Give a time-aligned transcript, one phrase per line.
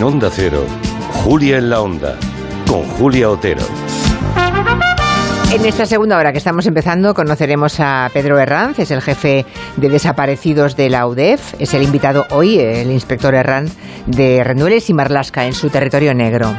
[0.00, 0.64] En Onda Cero,
[1.12, 2.16] Julia en la Onda,
[2.66, 3.60] con Julia Otero.
[5.52, 9.44] En esta segunda hora que estamos empezando conoceremos a Pedro Herranz, es el jefe
[9.76, 13.74] de desaparecidos de la UDEF, es el invitado hoy, el inspector Herranz
[14.06, 16.50] de Rendueles y Marlasca en su territorio negro.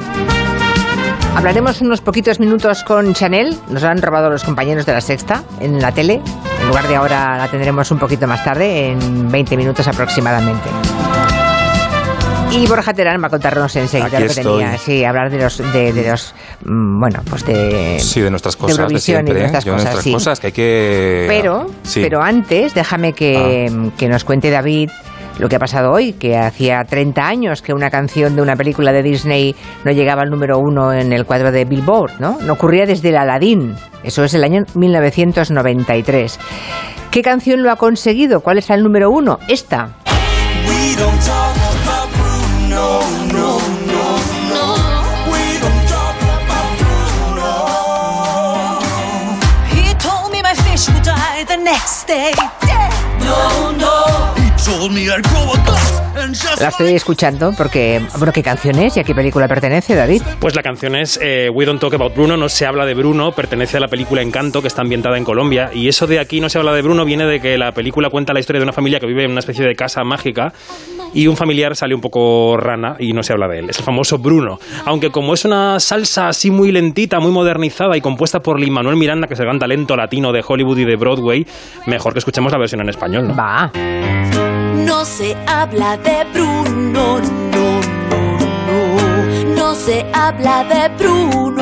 [1.35, 5.81] Hablaremos unos poquitos minutos con Chanel, nos han robado los compañeros de la sexta en
[5.81, 6.21] la tele,
[6.61, 10.69] en lugar de ahora la tendremos un poquito más tarde, en 20 minutos aproximadamente.
[12.51, 14.59] Y Borja Terán va a contarnos enseguida Aquí lo que estoy.
[14.61, 17.97] tenía, sí, hablar de los, de, de los, mm, bueno, pues de...
[17.99, 19.33] Sí, de nuestras cosas de, Eurovisión y siempre.
[19.35, 20.13] de nuestras Yo de cosas, nuestras sí.
[20.13, 21.25] cosas que hay que...
[21.29, 22.01] Pero, Sí.
[22.01, 23.89] pero antes, déjame que, Ah.
[23.97, 24.89] que nos cuente David
[25.39, 28.91] lo que ha pasado hoy, que hacía 30 años que una canción de una película
[28.91, 29.55] de Disney
[29.85, 32.37] no llegaba al número uno en el cuadro de Billboard, ¿no?
[32.41, 36.37] No ocurría desde el Aladdin, eso es el año 1993.
[37.11, 38.41] ¿Qué canción lo ha conseguido?
[38.41, 39.39] ¿Cuál es el número uno?
[39.47, 39.91] Esta.
[52.11, 54.33] No, no.
[54.35, 56.10] He told me I'd grow a glass
[56.59, 60.21] La estoy escuchando porque, bueno, ¿qué canción es y a qué película pertenece, David?
[60.39, 63.31] Pues la canción es eh, We Don't Talk About Bruno, no se habla de Bruno,
[63.31, 65.71] pertenece a la película Encanto, que está ambientada en Colombia.
[65.73, 68.33] Y eso de aquí no se habla de Bruno viene de que la película cuenta
[68.33, 70.53] la historia de una familia que vive en una especie de casa mágica
[71.13, 73.69] y un familiar sale un poco rana y no se habla de él.
[73.71, 74.59] Es el famoso Bruno.
[74.85, 78.95] Aunque como es una salsa así muy lentita, muy modernizada y compuesta por Lin Manuel
[78.95, 81.47] Miranda, que es el gran talento latino de Hollywood y de Broadway,
[81.87, 83.35] mejor que escuchemos la versión en español, ¿no?
[83.35, 84.60] Va.
[84.85, 87.81] No se habla de Bruno, no, no,
[88.67, 89.55] no.
[89.55, 91.61] No se habla de Bruno.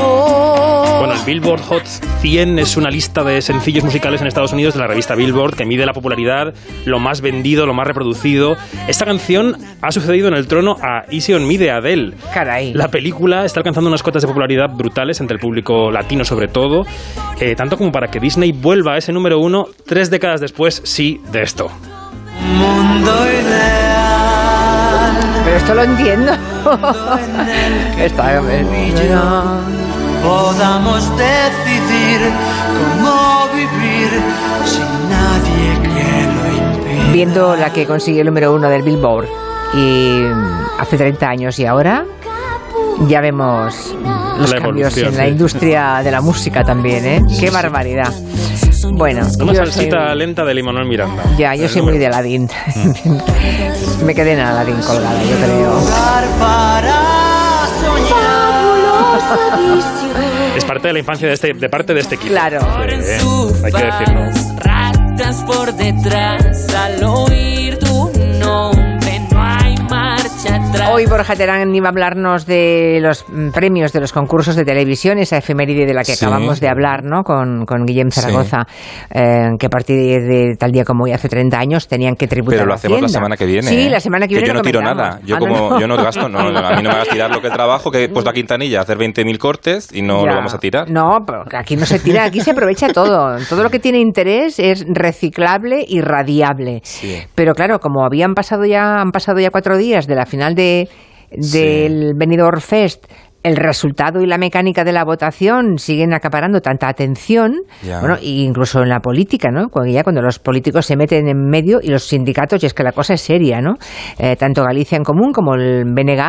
[0.99, 1.85] Bueno, el Billboard Hot
[2.21, 5.65] 100 es una lista de sencillos musicales en Estados Unidos de la revista Billboard que
[5.65, 6.53] mide la popularidad,
[6.85, 8.57] lo más vendido, lo más reproducido.
[8.87, 12.13] Esta canción ha sucedido en el trono a Easy on Me de Adele.
[12.33, 12.73] Caray.
[12.73, 16.85] La película está alcanzando unas cotas de popularidad brutales entre el público latino sobre todo,
[17.39, 21.21] eh, tanto como para que Disney vuelva a ese número uno tres décadas después, sí,
[21.31, 21.71] de esto.
[22.41, 23.99] Mundo ideal.
[25.43, 26.31] Pero esto lo entiendo.
[27.97, 28.41] Está
[30.23, 32.19] Podamos decidir
[32.77, 34.09] cómo vivir
[34.65, 37.11] sin nadie que lo impida.
[37.13, 39.27] viendo la que consiguió el número uno del Billboard
[39.73, 40.23] y
[40.77, 42.05] hace 30 años y ahora
[43.07, 43.95] ya vemos
[44.37, 47.21] los La cambios en la industria de la música también, ¿eh?
[47.39, 48.13] Qué barbaridad.
[48.91, 51.23] Bueno, Una salsita soy- lenta de Lin-Manuel Miranda.
[51.37, 52.49] ya, yo soy muy de Aladdin.
[54.05, 55.79] Me quedé en Aladdin colgada, yo creo.
[60.55, 62.31] Es parte de la infancia de, este, de parte de este equipo.
[62.31, 62.59] Claro.
[62.61, 63.27] Sí,
[63.63, 64.21] hay que decirlo.
[64.57, 67.48] Ratas por detrás al oír
[70.69, 70.89] atrás.
[70.91, 75.17] Hoy Borja Terán iba a hablarnos de los mm, premios de los concursos de televisión,
[75.19, 76.25] esa efeméride de la que Sí.
[76.25, 77.23] acabamos de hablar, ¿no?
[77.23, 78.21] Con, con Guillem Sí.
[78.21, 78.65] Zaragoza,
[79.13, 82.59] eh, que a partir de tal día como hoy, hace 30 años, tenían que tributar
[82.59, 83.67] Pero lo a hacemos la semana que viene.
[83.67, 83.89] Sí, ¿eh?
[83.89, 85.19] la semana que, viene yo no tiro nada.
[85.23, 85.79] Yo Ah, como no.
[85.79, 86.43] yo no gasto, no, a
[86.75, 88.97] mí no me hagas tirar lo que trabajo, que he puesto a Quintanilla a hacer
[88.97, 90.31] 20.000 cortes y no Ya.
[90.31, 90.89] lo vamos a tirar.
[90.89, 93.37] No, pero aquí no se tira, aquí se aprovecha todo.
[93.47, 96.81] Todo lo que tiene interés es reciclable y radiable.
[96.83, 97.15] Sí.
[97.35, 100.89] Pero claro, como habían pasado ya, han pasado ya cuatro días de la final de
[101.31, 103.05] del Benidorm Fest,
[103.41, 107.99] el resultado y la mecánica de la votación siguen acaparando tanta atención, Ya.
[108.01, 109.69] bueno, e incluso en la política, ¿no?
[109.69, 112.83] Cuando ya cuando los políticos se meten en medio y los sindicatos, y es que
[112.83, 113.75] la cosa es seria, ¿no?
[114.17, 116.19] Eh, tanto Galicia en Común como el BNG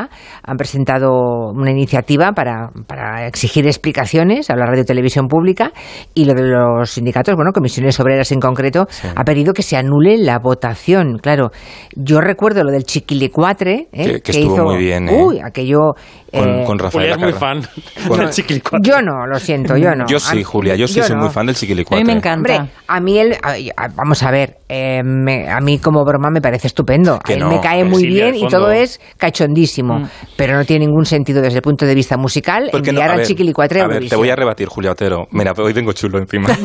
[0.44, 1.10] han presentado
[1.52, 5.72] una iniciativa para, para exigir explicaciones a la radio y televisión pública
[6.14, 10.16] y lo de los sindicatos, bueno, comisiones obreras en concreto, ha pedido que se anule
[10.16, 11.18] la votación.
[11.18, 11.50] Claro,
[11.96, 14.04] yo recuerdo lo del chiquilicuatre, ¿eh?
[14.04, 15.22] Que- que estuvo hizo, muy bien, ¿eh?
[15.24, 15.94] Uy, aquello...
[16.32, 17.62] Con, eh, con Rafael Julia es muy fan
[18.08, 18.90] Con- del chiquilicuatre.
[18.90, 20.06] yo no, lo siento, yo no.
[20.06, 21.22] Yo A sí, Julia, yo sí soy no.
[21.22, 22.04] muy fan del A chiquilicuatre.
[22.04, 22.56] mí me encanta.
[22.56, 23.54] Hombre, a mí él, a-
[23.84, 27.18] a- vamos a ver, eh, me- a mí como broma me parece estupendo.
[27.18, 30.86] Que a él no, me cae muy bien y todo es cachondísimo, pero no tiene
[30.86, 33.80] ningún sentido desde el punto de vista musical Porque no- enviar a al ver, chiquilicuatre
[33.80, 35.26] a a ver, te voy a rebatir, Julia Otero.
[35.32, 36.48] Mira, hoy tengo chulo encima.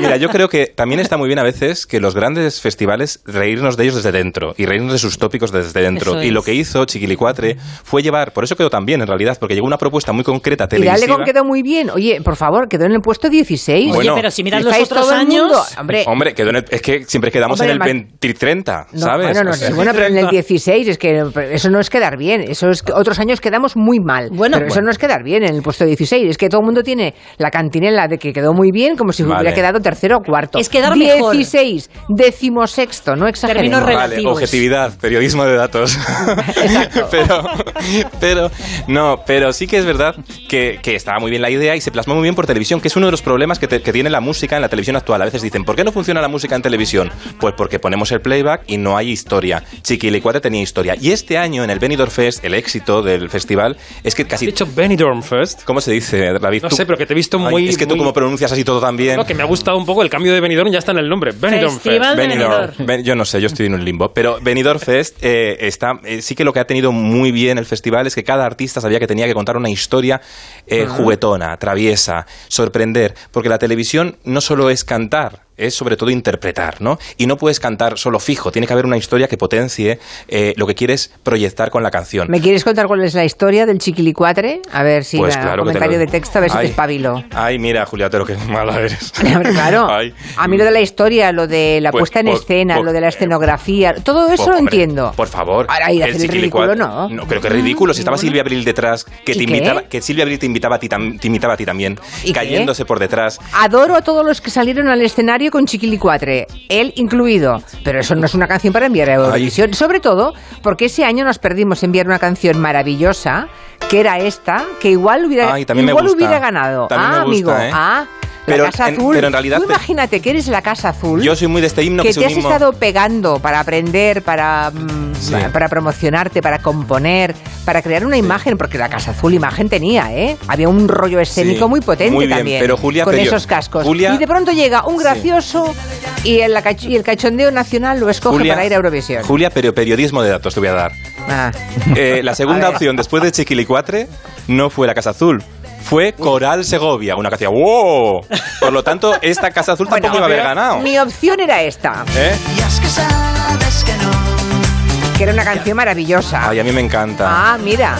[0.00, 3.76] Mira, yo creo que también está muy bien a veces que los grandes festivales reírnos
[3.76, 6.12] de ellos desde dentro y reírnos de sus tópicos desde dentro.
[6.12, 9.36] Eso Y lo que hizo Chiquilicuatre fue llevar, por eso quedó tan bien en realidad,
[9.38, 10.94] porque llegó una propuesta muy concreta Y televisiva.
[10.98, 11.90] Dalecon quedó muy bien.
[11.90, 13.86] Oye, por favor, quedó en el puesto 16.
[13.90, 15.42] Oye, Bueno, pero si miras los otros años...
[15.44, 18.34] mundo- Hombre, Hombre, quedó en el- es que siempre quedamos Hombre, en el ma- 20
[18.34, 19.26] 30, no, ¿sabes?
[19.26, 21.90] bueno, no, O sea, sí, bueno, pero en el 16 es que eso no es
[21.90, 22.42] quedar bien.
[22.42, 24.28] Eso es que otros años quedamos muy mal.
[24.32, 26.28] Bueno, pero eso no es quedar bien en el puesto 16.
[26.30, 29.22] Es que todo el mundo tiene la cantinela de que quedó muy bien, como si
[29.22, 29.40] Vale.
[29.40, 30.58] hubiera quedado tercero o cuarto.
[30.58, 31.32] Es quedar mejor.
[31.34, 33.80] 16, decimosexto, no exageremos.
[33.80, 35.96] Términos Vale, objetividad, periodismo de datos.
[36.56, 37.08] Exacto.
[37.10, 37.42] pero,
[38.20, 38.50] pero,
[38.88, 40.16] no, pero sí que es verdad
[40.48, 42.88] que, que estaba muy bien la idea y se plasmó muy bien por televisión, que
[42.88, 45.22] es uno de los problemas que, te- que tiene la música en la televisión actual.
[45.22, 47.10] A veces dicen, ¿por qué no funciona la música en televisión?
[47.40, 49.62] Pues porque ponemos el playback y no hay historia.
[49.82, 50.96] Chiquilicuatre tenía historia.
[51.00, 54.46] Y este año, en el Benidorm Fest, el éxito del festival es que Has casi...
[54.46, 55.62] dicho Benidorm Fest.
[55.64, 56.62] ¿Cómo se dice, David?
[56.62, 58.52] No Tú- sé, pero que te he visto Ay, muy- es que tú como pronuncias
[58.52, 59.16] así todo tan bien...
[59.16, 61.08] No, que me ha gustado un poco el cambio de Benidorm, ya está en el
[61.08, 61.32] nombre.
[61.32, 62.28] Benidorm Festival Fest.
[62.28, 62.50] Benidorm.
[62.52, 62.86] Benidorm.
[62.86, 64.12] Ben- yo no sé, yo estoy en un limbo.
[64.12, 67.66] Pero Benidorm Fest eh, está, eh, sí que lo que ha tenido muy bien el
[67.66, 70.20] festival es que cada artista sabía que tenía que contar una historia
[70.66, 73.14] eh, juguetona, traviesa, sorprender.
[73.30, 76.98] Porque la televisión no solo es cantar, es sobre todo interpretar, ¿no?
[77.16, 79.98] Y no puedes cantar solo fijo, tiene que haber una historia que potencie
[80.28, 82.28] eh, lo que quieres proyectar con la canción.
[82.30, 84.60] ¿Me quieres contar cuál es la historia del chiquilicuatre?
[84.72, 86.64] A ver si Pues la- claro que comentario lo- de texto, a ver si te
[86.66, 87.24] espabilo.
[87.34, 89.12] Ay, mira, Julia Otero, qué mala eres.
[89.56, 89.88] Claro.
[89.90, 90.12] Ay.
[90.36, 92.84] A mí lo de la historia, lo de la Pues, puesta en por- escena, por-
[92.86, 95.12] lo de la escenografía, todo eso Por- lo entiendo.
[95.16, 95.66] Por favor.
[95.68, 97.08] Ahora ir a hacer el ridículo, no.
[97.08, 97.94] No, creo que ridículo.
[97.94, 99.56] Si estaba Silvia Abril detrás, que ¿Y te qué?
[99.56, 102.28] invitaba, que Silvia Abril te invitaba a ti, tam- te imitaba a ti también, ¿Y
[102.28, 102.32] qué?
[102.34, 103.38] cayéndose por detrás.
[103.54, 107.62] Adoro a todos los que salieron al escenario con Chiquilicuatre, él incluido.
[107.84, 109.74] Pero eso no es una canción para enviar a Eurovisión.
[109.74, 113.48] Sobre todo porque ese año nos perdimos enviar una canción maravillosa,
[113.88, 116.88] que era esta, que igual hubiera, Ay, igual hubiera ganado.
[116.88, 117.66] También ah, me gusta, amigo.
[117.66, 117.70] ¿eh?
[117.72, 118.06] Ah,
[118.46, 119.14] Pero la Casa en- Azul.
[119.14, 121.20] pero en realidad Tú te- imagínate que eres la Casa Azul.
[121.22, 125.14] Yo soy muy de este himno que, te has estado pegando para aprender, para, mm,
[125.20, 125.32] Sí.
[125.32, 127.34] para, para promocionarte, para componer,
[127.64, 130.36] para crear una imagen, porque la Casa Azul imagen tenía, ¿eh?
[130.46, 132.60] Había un rollo escénico Sí, muy potente muy bien, también.
[132.60, 133.84] pero Julia, con esos cascos.
[133.84, 135.74] Julia- y de pronto llega un gracioso
[136.22, 139.24] y, el, y el cachondeo nacional lo escoge Julia, para ir a Eurovisión.
[139.24, 140.92] Julia, pero periodismo de datos te voy a dar.
[141.28, 141.50] Ah.
[141.96, 144.06] Eh, la segunda opción después de Chiquilicuatre
[144.48, 145.42] no fue la Casa Azul.
[145.88, 148.26] Fue Coral Segovia, una que hacía ¡wow!
[148.60, 150.78] Por lo tanto, esta Casa Azul Bueno, tampoco iba a haber ganado.
[150.80, 152.36] Mi opción era esta, ¿Eh?
[152.56, 155.16] Y es que sabes que no.
[155.16, 156.48] que era una canción maravillosa.
[156.48, 157.26] Ay, a mí me encanta.
[157.28, 157.96] Ah, mira.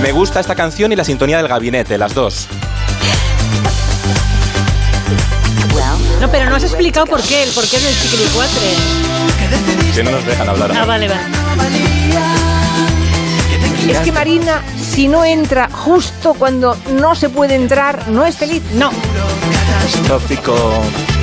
[0.00, 2.46] Me gusta esta canción y la sintonía del gabinete, las dos.
[6.20, 8.74] No, pero no has explicado por qué, el porqué del chiquilicuatre.
[9.94, 10.72] Que no nos dejan hablar.
[10.76, 11.22] Ah, vale, vale.
[13.88, 18.62] Es que Marina, si no entra justo cuando no se puede entrar, no es feliz.
[18.74, 18.90] No,
[20.06, 20.54] Tópico.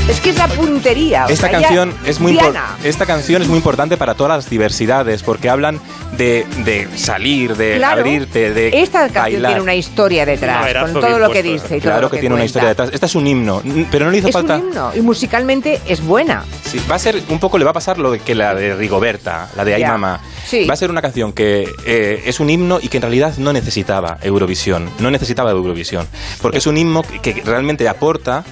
[0.07, 1.25] Es que es la puntería.
[1.25, 2.38] o Esta sea, canción, es muy
[2.84, 5.80] esta canción es muy importante para todas las diversidades porque hablan
[6.16, 9.50] de, de salir, de Claro, abrirte, de esta canción bailar.
[9.52, 12.22] tiene una historia detrás, con todo lo que dice y todo Claro lo que, que
[12.22, 12.46] tiene una cuenta.
[12.46, 12.90] historia detrás.
[12.94, 14.57] Esta es un himno, pero no le hizo Es falta.
[14.57, 16.46] un himno y musicalmente es buena.
[16.63, 18.75] Sí, va a ser un poco le va a pasar lo de que la de
[18.75, 19.92] Rigoberta, la de Ay Ya.
[19.92, 20.19] Mamá.
[20.48, 20.66] Sí.
[20.66, 23.52] Va a ser una canción que eh, es un himno y que en realidad no
[23.54, 26.07] necesitaba Eurovisión, no necesitaba Eurovisión,
[26.44, 28.44] porque es un himno que, que realmente aporta,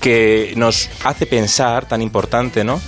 [0.00, 2.80] que nos hace pensar, tan importante, ¿no?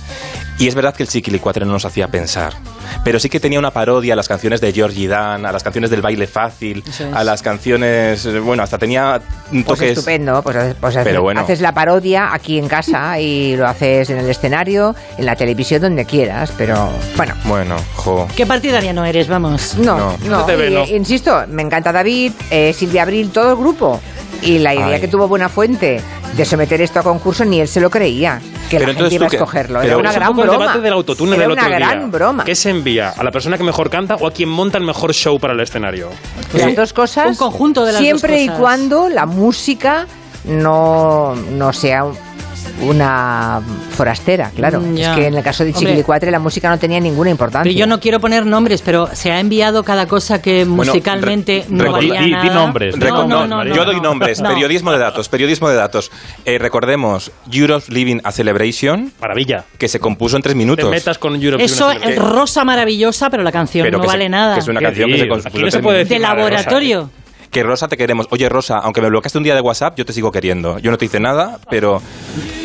[0.59, 2.53] Y es verdad que el Chiquilicuatre no nos hacía pensar,
[3.03, 5.89] pero sí que tenía una parodia a las canciones de Georgie Dan, a las canciones
[5.89, 7.01] del baile fácil, es.
[7.01, 9.19] a las canciones, bueno, hasta tenía
[9.49, 11.41] Pues toques estupendo, pues, haces- pues haces, Pero bueno.
[11.41, 15.81] haces la parodia aquí en casa y lo haces en el escenario, en la televisión,
[15.81, 16.87] donde quieras, pero
[17.17, 17.33] bueno.
[17.45, 18.27] Bueno, jo.
[18.35, 19.27] ¿qué partidaria no eres?
[19.27, 19.73] Vamos.
[19.79, 20.45] No, No.
[20.45, 20.63] no.
[20.63, 20.85] Y, no.
[20.85, 23.99] insisto, me encanta David, eh, Silvia Abril, todo el grupo.
[24.43, 25.01] Y la idea Ay.
[25.01, 26.01] que tuvo Buenafuente
[26.35, 28.39] de someter esto a concurso, ni él se lo creía.
[28.69, 29.79] Que Pero la gente iba a escogerlo.
[29.81, 30.63] pero Era una es Es un gran poco el broma.
[30.65, 32.07] debate del autotune Era del una otro gran día.
[32.07, 32.43] broma.
[32.43, 33.09] ¿Qué se envía?
[33.09, 35.59] ¿A la persona que mejor canta o a quien monta el mejor show para el
[35.59, 36.09] escenario?
[36.53, 37.27] Las dos cosas.
[37.27, 38.59] Un conjunto de las Siempre dos y cosas.
[38.61, 40.07] cuando la música
[40.45, 42.05] no, no sea
[42.81, 43.61] una
[43.91, 44.79] forastera, claro.
[44.81, 45.15] Mm, Es ya.
[45.15, 45.73] que en el caso de.
[45.73, 47.63] Chiquilicuatre la música no tenía ninguna importancia.
[47.69, 51.65] Pero yo no quiero poner nombres, pero se ha enviado cada cosa que Bueno, musicalmente
[51.69, 52.53] re- no valía di- di nada.
[52.53, 54.03] nombres, No, no, no, no, yo doy no.
[54.03, 54.49] nombres, No.
[54.49, 56.11] periodismo de datos, periodismo de datos.
[56.45, 59.65] Eh, recordemos, Europe Living a Celebration, Maravilla.
[59.77, 60.89] que se compuso en tres Te minutos.
[60.89, 64.29] metas con Europe Eso es rosa maravillosa, pero la canción Pero no que se- vale
[64.29, 64.55] nada.
[64.55, 66.09] que es una ¿Qué canción que se compuso en tres minutos.
[66.09, 67.09] De nada laboratorio.
[67.53, 68.27] Que Rosa te queremos.
[68.31, 70.79] Oye, Rosa, aunque me bloqueaste un día de WhatsApp, yo te sigo queriendo.
[70.79, 72.01] Yo no te hice nada, pero...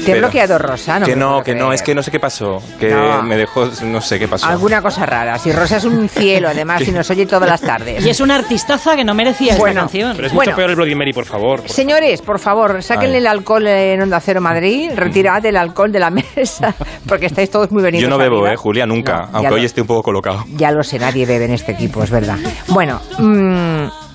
[0.04, 0.98] ¿Te he pero- bloqueado Rosa?
[0.98, 2.62] No que no, que no, es que no sé qué pasó.
[2.80, 3.22] Que No.
[3.22, 4.46] me dejó, no sé qué pasó.
[4.46, 5.38] Alguna cosa rara.
[5.38, 8.04] Si Rosa es un cielo, además, y nos oye todas las tardes.
[8.04, 9.80] Y es una artistaza que no merecía esta Bueno.
[9.82, 10.12] canción.
[10.16, 10.50] Pero es Bueno.
[10.52, 11.60] mucho peor el Bloody Mary, por favor.
[11.60, 13.22] por Señores, por favor, sáquenle Ay.
[13.22, 16.74] el alcohol en Onda Cero Madrid, retirad el alcohol de la mesa,
[17.06, 18.54] porque estáis todos muy venidos Yo no bebo, arriba.
[18.54, 19.26] eh, Julia, nunca.
[19.30, 20.44] No, aunque lo- hoy esté un poco colocado.
[20.56, 22.38] Ya lo sé, nadie bebe en este equipo, es verdad.
[22.68, 24.07] Bueno, mm,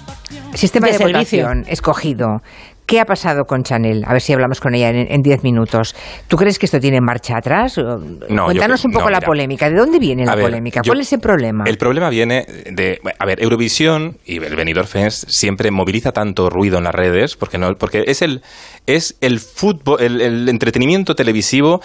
[0.55, 2.41] sistema De de, escogido.
[2.85, 4.03] ¿Qué ha pasado con Chanel?
[4.05, 5.95] A ver si hablamos con ella en en 10 minutos.
[6.27, 7.75] ¿Tú crees que esto tiene marcha atrás?
[7.77, 9.25] yo Cuéntanos creo- un poco no, la mira.
[9.27, 9.69] polémica.
[9.69, 10.81] ¿De dónde viene la ver, polémica?
[10.83, 11.63] yo- ¿Cuál es el problema?
[11.65, 12.99] El problema viene de.
[13.19, 17.57] A ver, Eurovisión y el Benidorm Fest siempre moviliza tanto ruido en las redes, porque,
[17.57, 18.41] no, porque es, el,
[18.85, 21.79] es el, fútbol, el, el entretenimiento televisivo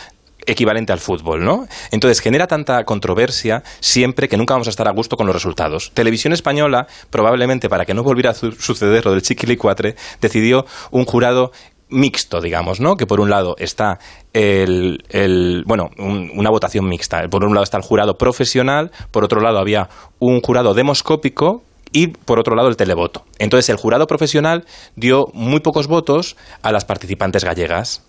[0.48, 1.66] equivalente al fútbol, ¿no?
[1.92, 5.92] Entonces genera tanta controversia siempre que nunca vamos a estar a gusto con los resultados.
[5.94, 11.04] Televisión Española, probablemente para que no volviera a su- suceder lo del Chiquilicuatre, decidió un
[11.04, 11.52] jurado
[11.90, 12.96] mixto, digamos, ¿no?
[12.96, 13.98] Que por un lado está
[14.32, 17.22] el, el- bueno, un- una votación mixta.
[17.30, 19.88] Por un lado está el jurado profesional, por otro lado había
[20.18, 21.62] un jurado demoscópico
[21.92, 23.24] y por otro lado el televoto.
[23.38, 28.02] Entonces el jurado profesional dio muy pocos votos a las participantes gallegas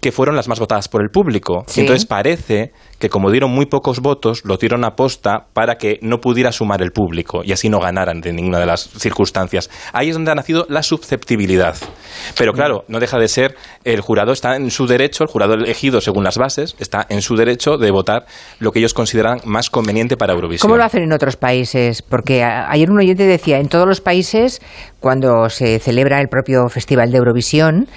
[0.00, 1.64] que fueron las más votadas por el público.
[1.66, 1.80] Sí.
[1.80, 6.18] Entonces parece que como dieron muy pocos votos, lo dieron a posta para que no
[6.18, 9.70] pudiera sumar el público y así no ganaran de ninguna de las circunstancias.
[9.92, 11.76] Ahí es donde ha nacido la susceptibilidad.
[12.36, 13.54] Pero claro, no deja de ser,
[13.84, 17.36] el jurado está en su derecho, el jurado elegido según las bases, está en su
[17.36, 18.26] derecho de votar
[18.58, 20.68] lo que ellos consideran más conveniente para Eurovisión.
[20.68, 22.02] ¿Cómo lo hacen en otros países?
[22.02, 24.60] Porque ayer un oyente decía, en todos los países,
[25.00, 27.88] cuando se celebra el propio Festival de Eurovisión,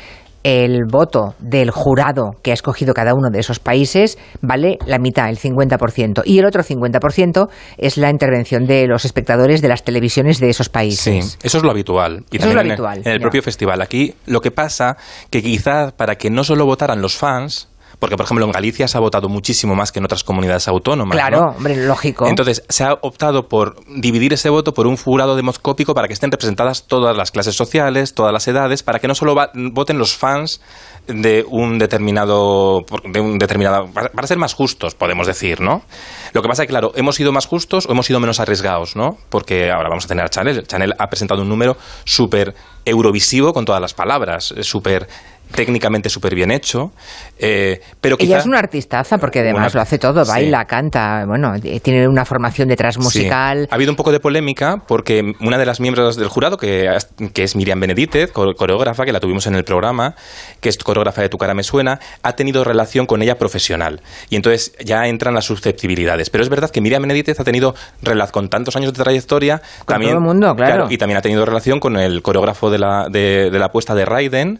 [0.43, 5.29] el voto del jurado que ha escogido cada uno de esos países vale la mitad,
[5.29, 6.23] el 50%.
[6.25, 10.67] Y el otro 50% es la intervención de los espectadores de las televisiones de esos
[10.67, 11.37] Sí, países.
[11.43, 12.23] eso es lo habitual.
[12.31, 13.81] Y Eso es lo en el- habitual, En el, propio festival.
[13.81, 14.97] Aquí lo que pasa
[15.29, 17.67] que quizás para que no solo votaran los fans,
[18.01, 21.15] porque por ejemplo en Galicia se ha votado muchísimo más que en otras comunidades autónomas.
[21.15, 21.47] Claro, ¿no?
[21.55, 22.25] hombre, lógico.
[22.27, 26.31] Entonces, se ha optado por dividir ese voto por un jurado demoscópico para que estén
[26.31, 30.15] representadas todas las clases sociales, todas las edades, para que no solo va- voten los
[30.17, 30.61] fans
[31.07, 35.83] de un determinado de un determinado para para ser más justos, podemos decir, ¿no?
[36.33, 38.95] Lo que pasa es que claro, hemos sido más justos o hemos sido menos arriesgados,
[38.95, 39.17] ¿no?
[39.29, 40.65] Porque ahora vamos a tener a Chanel.
[40.65, 45.07] Chanel ha presentado un número súper eurovisivo con todas las palabras, eh, súper
[45.51, 46.91] técnicamente súper bien hecho,
[47.39, 50.31] eh, pero Ella es una artistaza porque además Una- lo hace todo, sí.
[50.31, 53.61] baila, canta, bueno, eh, tiene una formación detrás musical.
[53.63, 53.67] Sí.
[53.71, 56.89] Ha habido un poco de polémica porque una de las miembros del jurado, que,
[57.33, 60.15] que es Miriam Benedítez, co- coreógrafa, que la tuvimos en el programa,
[60.59, 64.01] que es coreógrafa de Tu cara me suena, ha tenido relación con ella profesional.
[64.29, 66.29] Y entonces ya entran las susceptibilidades.
[66.29, 69.61] Pero es verdad que Miriam Benedítez ha tenido relación con tantos años de trayectoria.
[69.79, 70.87] Con también, todo el mundo, claro.
[70.89, 74.05] Y también ha tenido relación con el coreógrafo de la, de, de la apuesta de
[74.05, 74.59] Raiden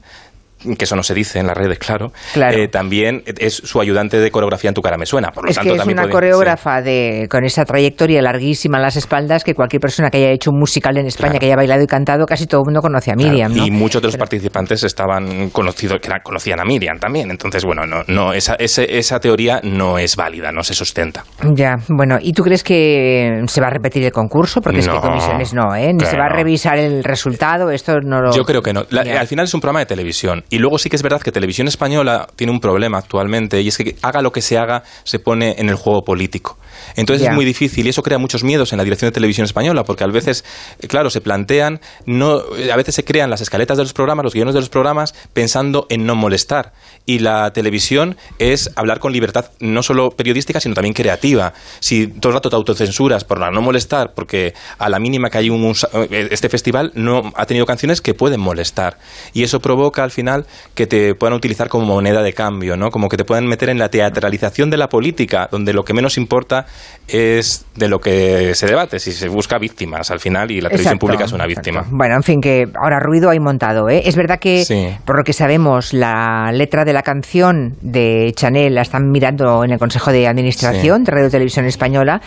[0.77, 2.57] que eso no se dice en las redes, claro, Claro.
[2.57, 5.31] Eh, también es su ayudante de coreografía en Tu cara me suena.
[5.31, 8.77] Por lo Es tanto, que es también una puede- coreógrafa de, con esa trayectoria larguísima
[8.77, 11.39] en las espaldas que cualquier persona que haya hecho un musical en España, Claro.
[11.39, 13.55] que haya bailado y cantado, casi todo el mundo conoce a Claro, Miriam.
[13.55, 13.65] ¿no?
[13.65, 17.31] Y muchos de los Pero- participantes estaban conocidos, que conocían a Miriam también.
[17.31, 21.23] Entonces, bueno, no, no, esa, ese- esa teoría no es válida, no se sustenta.
[21.55, 24.61] Ya, bueno, ¿y tú crees que se va a repetir el concurso?
[24.61, 25.87] Porque es que No, comisiones no, ¿eh?
[25.93, 26.35] Ni claro se va a no.
[26.35, 28.31] revisar el resultado, esto no lo...
[28.33, 28.83] Yo creo que no.
[28.89, 30.43] La- al final es un programa de televisión.
[30.51, 33.77] Y luego sí que es verdad que Televisión Española tiene un problema actualmente y es
[33.77, 36.57] que haga lo que se haga, se pone en el juego político.
[36.95, 39.83] Entonces es muy difícil y eso crea muchos miedos en la dirección de Televisión Española
[39.83, 40.43] porque a veces,
[40.81, 44.23] eh, claro, se plantean, no, eh, a veces se crean las escaletas de los programas,
[44.25, 46.73] los guiones de los programas, pensando en no molestar.
[47.05, 51.53] Y la televisión es hablar con libertad no solo periodística, sino también creativa.
[51.79, 55.49] Si todo el rato te autocensuras por no molestar, porque a la mínima que hay
[55.49, 55.75] un, un-
[56.11, 58.97] este festival no ha tenido canciones que pueden molestar.
[59.33, 60.40] Y eso provoca al final
[60.73, 62.89] que te puedan utilizar como moneda de cambio, ¿no?
[62.89, 66.17] Como que te puedan meter en la teatralización de la política, donde lo que menos
[66.17, 66.65] importa
[67.07, 70.93] es de lo que se debate, si se busca víctimas al final y la televisión
[70.93, 71.69] Exacto, pública es una exacto.
[71.71, 71.85] víctima.
[71.91, 74.03] Bueno, en fin, que ahora ruido hay montado, ¿eh?
[74.05, 74.87] Es verdad que, Sí.
[75.05, 79.71] por lo que sabemos, la letra de la canción de Chanel la están mirando en
[79.71, 81.05] el Consejo de Administración Sí.
[81.05, 82.21] de Radio Televisión Española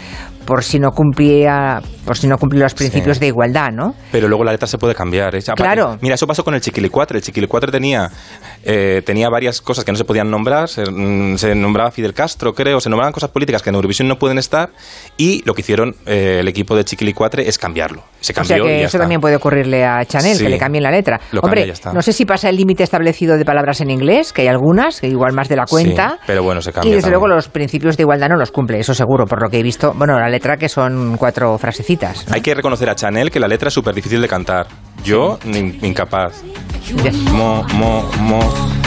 [0.44, 3.20] por si no cumplía, por si no cumplía los principios Sí.
[3.22, 3.94] de igualdad, ¿no?
[4.12, 5.34] Pero luego la letra se puede cambiar.
[5.34, 5.40] ¿eh?
[5.56, 5.96] Claro.
[6.02, 7.16] Mira, eso pasó con el Chiquilicuatre.
[7.18, 8.03] El Chiquilicuatre tenía
[8.64, 12.54] eh, tenía varias cosas que no se podían nombrar, se, mm, se nombraba Fidel Castro,
[12.54, 14.70] creo, se nombraban cosas políticas que en Eurovisión no pueden estar
[15.16, 18.02] y lo que hicieron eh, el equipo de Chiquilicuatre es cambiarlo.
[18.20, 18.98] Se O sea y que ya eso está.
[19.00, 20.44] también puede ocurrirle a Chanel, Sí.
[20.44, 21.20] que le cambien la letra.
[21.32, 21.92] Lo Hombre, cambia y ya está.
[21.92, 25.08] no sé si pasa el límite establecido de palabras en inglés, que hay algunas, que
[25.08, 26.10] igual más de la cuenta.
[26.12, 27.20] Sí, pero bueno, se cambia Y desde también.
[27.20, 29.92] luego los principios de igualdad no los cumple, eso seguro, por lo que he visto.
[29.94, 32.26] Bueno, la letra que son cuatro frasecitas.
[32.28, 32.34] ¿no?
[32.34, 34.66] Hay que reconocer a Chanel que la letra es súper difícil de cantar.
[35.04, 36.42] Yo, in- incapaz.
[36.86, 37.16] Yes.
[37.32, 38.83] More, more, more.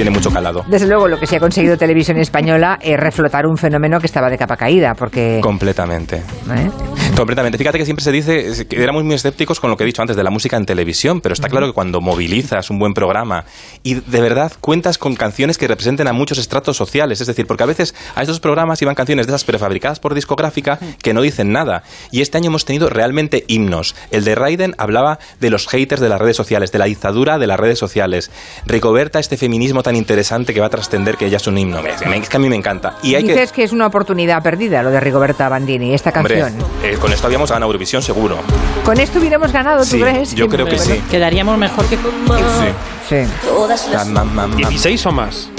[0.00, 0.64] Tiene mucho calado.
[0.66, 4.30] Desde luego, lo que sí ha conseguido Televisión Española es reflotar un fenómeno que estaba
[4.30, 5.40] de capa caída, porque...
[5.42, 6.16] Completamente.
[6.16, 6.70] ¿eh?
[7.14, 7.58] Completamente.
[7.58, 10.16] Fíjate que siempre se dice que éramos muy escépticos con lo que he dicho antes
[10.16, 13.44] de la música en televisión, pero está claro que cuando movilizas un buen programa
[13.82, 17.64] y de verdad cuentas con canciones que representen a muchos estratos sociales, es decir, porque
[17.64, 21.52] a veces a estos programas iban canciones de esas prefabricadas por discográfica que no dicen
[21.52, 21.82] nada.
[22.10, 23.94] Y este año hemos tenido realmente himnos.
[24.10, 27.46] El de Raiden hablaba de los haters de las redes sociales, de la dictadura de
[27.46, 28.30] las redes sociales.
[28.64, 31.78] Ricoberta, este feminismo tan interesante que va a trascender que ella es un himno.
[31.80, 32.94] Es que- que a mí me encanta.
[33.02, 33.62] Y hay que Dices que...
[33.64, 36.64] es una oportunidad perdida lo de Rigoberta Bandini, esta Hombre, canción.
[36.82, 38.38] eh, con esto habíamos ganado Eurovisión seguro.
[38.84, 40.34] Con esto hubiéramos ganado, ¿tú Sí, crees?
[40.34, 41.02] yo creo que Bueno, sí.
[41.10, 41.96] Quedaríamos mejor que...
[43.08, 43.16] Sí.
[43.94, 44.56] Mam, mam, mam.
[44.56, 45.50] 16 o más.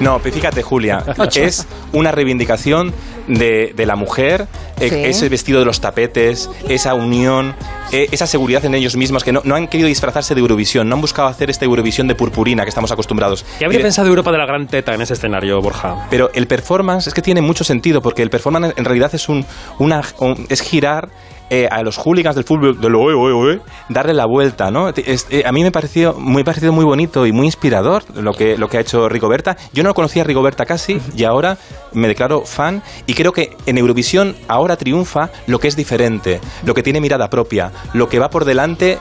[0.00, 2.92] No, pero fíjate, Julia, es una reivindicación
[3.28, 4.46] de, de la mujer,
[4.80, 4.94] eh, Sí.
[5.04, 7.54] ese vestido de los tapetes, esa unión,
[7.92, 10.94] eh, esa seguridad en ellos mismos, que no, no han querido disfrazarse de Eurovisión, no
[10.96, 13.44] han buscado hacer esta Eurovisión de purpurina que estamos acostumbrados.
[13.58, 16.06] ¿Qué habría Eh, pensado Europa de la gran teta en ese escenario, Borja?
[16.10, 19.44] Pero el performance es que tiene mucho sentido, porque el performance en realidad es un,
[19.78, 21.08] una, un- es girar
[21.50, 24.88] eh, a los hooligans del fútbol, del oe, oe, oe, darle la vuelta, ¿no?
[24.88, 28.56] Es- eh, a mí me pareció muy parecido muy bonito y muy inspirador lo que,
[28.56, 29.56] lo que ha hecho Rigoberta.
[29.72, 31.58] Yo no conocía a Rigoberta casi y ahora
[31.92, 36.72] me declaro fan y creo que en Eurovisión ahora triunfa lo que es diferente, lo
[36.74, 38.98] que tiene mirada propia, lo que va por delante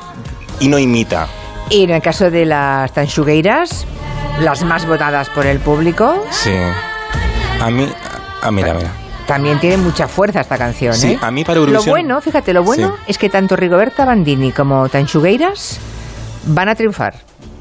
[0.60, 1.28] y no imita.
[1.70, 3.86] Y en el caso de las tanchugueiras,
[4.42, 6.52] las más votadas por el público, Sí.
[7.62, 7.88] A mí...
[8.42, 8.92] Ah, mira, mira.
[9.30, 10.92] También tiene mucha fuerza esta canción.
[10.96, 11.20] Sí, ¿eh?
[11.22, 13.04] a mí para Lo Eurovisión- bueno, fíjate, lo bueno Sí.
[13.10, 15.80] es que tanto Rigoberta Bandini como Tanchugueiras
[16.48, 17.14] van a triunfar.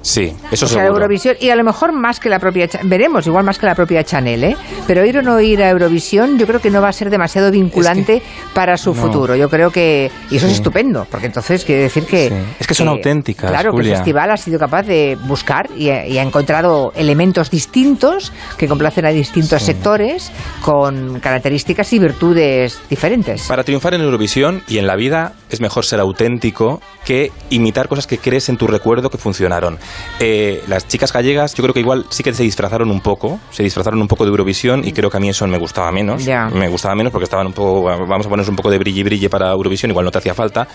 [0.09, 1.03] Sí, eso o sea, seguro.
[1.03, 4.03] Eurovisión, y a lo mejor más que la propia, veremos, igual más que la propia
[4.03, 4.57] Chanel, ¿eh?
[4.87, 7.51] Pero ir o no ir a Eurovisión, yo creo que no va a ser demasiado
[7.51, 8.23] vinculante
[8.55, 9.03] para su no.
[9.03, 9.37] futuro.
[9.37, 12.31] Yo creo que, y eso es estupendo, porque entonces quiere decir que...
[12.31, 12.35] Sí.
[12.59, 16.23] Es que son auténticas, Claro, que el festival ha sido capaz de buscar y ha
[16.23, 23.47] encontrado elementos distintos que complacen a distintos sectores con características y virtudes diferentes.
[23.47, 28.07] Para triunfar en Eurovisión y en la vida es mejor ser auténtico que imitar cosas
[28.07, 29.79] que crees en tu recuerdo que funcionaron.
[30.21, 33.63] Eh, las chicas gallegas yo creo que igual sí que se disfrazaron un poco, se
[33.63, 36.27] disfrazaron un poco de Eurovisión y creo que a mí eso me gustaba menos.
[36.53, 39.29] Me gustaba menos porque estaban un poco, vamos a ponernos un poco de brilli brilli
[39.29, 40.67] para Eurovisión, igual no te hacía falta.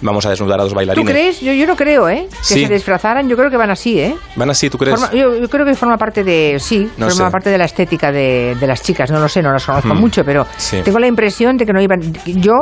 [0.00, 1.10] Vamos a desnudar a dos ¿Tú bailarines.
[1.12, 1.40] crees?
[1.40, 2.26] Yo, yo no creo, ¿eh?
[2.30, 2.66] Que Sí.
[2.66, 4.14] se disfrazaran, yo creo que van así, ¿eh?
[4.34, 4.98] ¿Van así, tú crees?
[4.98, 6.56] Forma- yo, yo creo que forma parte de.
[6.58, 7.32] Sí, No forma sé.
[7.32, 9.10] parte de la estética de, de las chicas.
[9.10, 9.98] No lo sé, no las conozco Hmm.
[10.00, 10.78] mucho, pero Sí.
[10.82, 12.00] tengo la impresión de que no iban.
[12.24, 12.52] Yo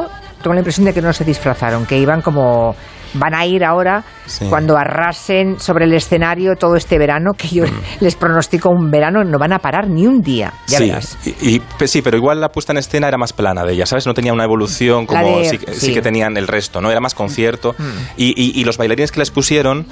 [0.42, 2.74] tengo la impresión de que no se disfrazaron, que iban como.
[3.14, 4.46] Van a ir ahora Sí.
[4.48, 7.64] cuando arrasen sobre el escenario todo este verano, que yo
[8.00, 10.52] les pronostico un verano, no van a parar ni un día.
[10.66, 11.18] Ya sí, verás.
[11.24, 13.86] y, y- pe- sí, pero igual la puesta en escena era más plana de ella,
[13.86, 14.06] ¿sabes?
[14.06, 15.94] No tenía una evolución como de- sí, que- sí sí.
[15.94, 16.90] Que tenían el resto, ¿no?
[16.90, 17.74] Era más concierto.
[18.16, 19.86] Y, y- y los bailarines que les pusieron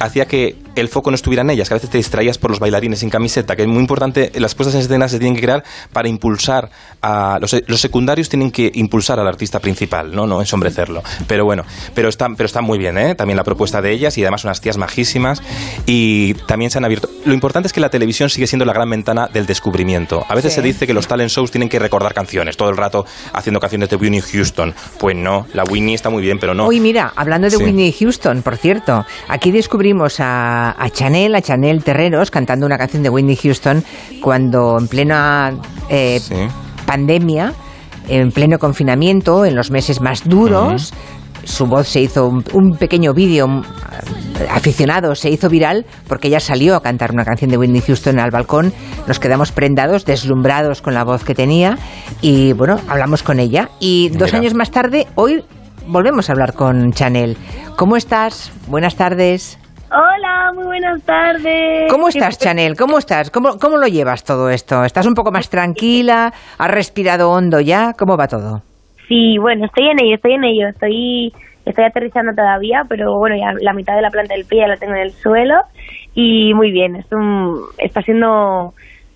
[0.00, 2.58] hacía que el foco no estuviera en ellas, que a veces te distraías por los
[2.58, 5.62] bailarines sin camiseta, que es muy importante, las puestas en escena se tienen que crear
[5.92, 6.68] para impulsar
[7.00, 7.38] a...
[7.40, 10.26] Los, los secundarios tienen que impulsar al artista principal, ¿no?
[10.26, 11.02] No ensombrecerlo.
[11.28, 13.14] Pero bueno, pero está, pero está muy bien, ¿eh?
[13.14, 15.42] También la propuesta de ellas y además unas tías majísimas
[15.86, 17.08] y también se han abierto...
[17.24, 20.24] Lo importante es que la televisión sigue siendo la gran ventana del descubrimiento.
[20.28, 20.56] A veces Sí.
[20.56, 23.88] se dice que los talent shows tienen que recordar canciones, todo el rato haciendo canciones
[23.90, 24.74] de Whitney Houston.
[24.98, 26.66] Pues no, la Whitney está muy bien, pero no.
[26.66, 27.62] Uy, mira, hablando de Sí.
[27.62, 29.83] Whitney Houston, por cierto, aquí descubrimos
[30.20, 33.84] a, a Chanel, a Chanel Terreros, cantando una canción de Whitney Houston
[34.22, 35.52] cuando en plena
[35.90, 36.34] eh, Sí.
[36.86, 37.52] pandemia,
[38.08, 40.92] en pleno confinamiento, en los meses más duros.
[41.44, 43.62] Su voz se hizo un, un pequeño vídeo mm,
[44.50, 48.30] aficionado, se hizo viral porque ella salió a cantar una canción de Whitney Houston al
[48.30, 48.72] balcón.
[49.06, 51.76] Nos quedamos prendados, deslumbrados con la voz que tenía
[52.22, 53.68] y bueno, hablamos con ella.
[53.78, 54.38] Y dos Mira.
[54.38, 55.44] años más tarde, hoy
[55.86, 57.36] volvemos a hablar con Chanel.
[57.76, 58.50] ¿Cómo estás?
[58.66, 59.58] Buenas tardes.
[59.96, 61.88] Hola, muy buenas tardes.
[61.88, 62.74] ¿Cómo estás, Chanel?
[62.76, 63.30] ¿Cómo estás?
[63.30, 64.82] ¿Cómo, ¿Cómo lo llevas todo esto?
[64.82, 66.32] ¿Estás un poco más tranquila?
[66.58, 67.92] ¿Has respirado hondo ya?
[67.96, 68.62] ¿Cómo va todo?
[69.06, 70.66] Sí, bueno, estoy en ello, estoy en ello.
[70.66, 71.32] Estoy,
[71.64, 74.78] estoy aterrizando todavía, pero bueno, ya la mitad de la planta del pie ya la
[74.78, 75.60] tengo en el suelo
[76.16, 76.96] y muy bien.
[76.96, 78.74] Es un, está siendo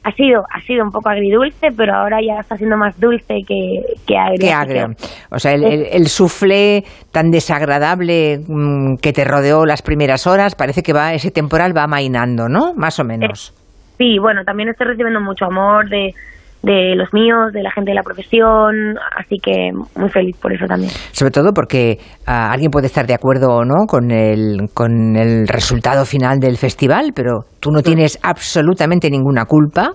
[0.09, 3.83] ha sido ha sido un poco agridulce, pero ahora ya está siendo más dulce que,
[4.07, 4.41] que agrio.
[4.41, 4.87] Qué agrio.
[5.31, 10.83] O sea, el, el, el tan desagradable mm, que te rodeó las primeras horas, parece
[10.83, 12.75] que va ese temporal va amainando, ¿no?
[12.75, 13.55] Más o menos.
[13.99, 16.15] Sí, bueno, también estoy recibiendo mucho amor de,
[16.63, 20.67] de los míos, de la gente de la profesión, así que muy feliz por eso
[20.67, 20.91] también.
[21.13, 25.47] Sobre todo porque ah, alguien puede estar de acuerdo o no con el, con el
[25.47, 29.93] resultado final del festival, pero tú no tienes absolutamente ninguna culpa,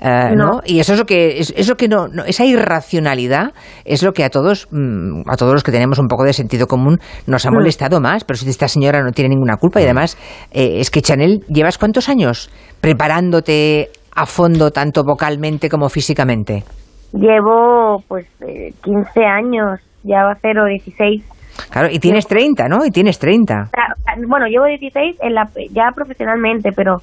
[0.00, 0.46] eh, ¿no?
[0.46, 0.60] No.
[0.64, 3.52] Y eso es lo que, es, es lo que no, no- esa irracionalidad
[3.84, 6.66] es lo que a todos, mm, a todos los que tenemos un poco de sentido
[6.66, 7.54] común nos ha Mm.
[7.54, 8.24] molestado más.
[8.24, 10.16] Pero si esta señora no tiene ninguna culpa y además
[10.50, 12.50] eh, es que Chanel, ¿llevas cuántos años
[12.80, 16.64] preparándote a fondo tanto vocalmente como físicamente?
[17.12, 21.22] Llevo pues eh, 15 años, ya va a ser o 16.
[21.70, 22.84] Claro, y tienes 30, ¿no?
[22.84, 23.54] Y tienes 30.
[23.54, 26.96] Ah, ah, Bueno, llevo 16 en la, ya profesionalmente, pero